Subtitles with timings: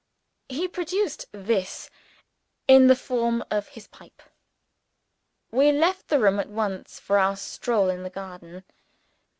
[0.49, 1.91] He produced "This,"
[2.67, 4.23] in the form of his pipe.
[5.51, 8.63] We left the room at once for our stroll in the garden.